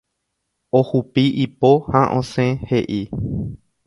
Ohupi 0.77 1.23
ipo 1.45 1.71
ha 1.91 2.01
osẽ 2.21 2.49
he'i. 2.71 2.99